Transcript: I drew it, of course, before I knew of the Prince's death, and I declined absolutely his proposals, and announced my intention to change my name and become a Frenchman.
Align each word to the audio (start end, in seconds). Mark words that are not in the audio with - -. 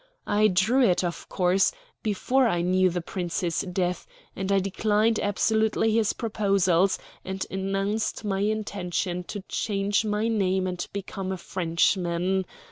I 0.25 0.47
drew 0.47 0.81
it, 0.81 1.03
of 1.03 1.29
course, 1.29 1.71
before 2.01 2.47
I 2.47 2.63
knew 2.63 2.87
of 2.87 2.95
the 2.95 3.01
Prince's 3.03 3.61
death, 3.61 4.07
and 4.35 4.51
I 4.51 4.57
declined 4.59 5.19
absolutely 5.19 5.93
his 5.93 6.13
proposals, 6.13 6.97
and 7.23 7.45
announced 7.51 8.25
my 8.25 8.39
intention 8.39 9.23
to 9.25 9.41
change 9.47 10.03
my 10.03 10.27
name 10.27 10.65
and 10.65 10.87
become 10.91 11.31
a 11.31 11.37
Frenchman. 11.37 12.45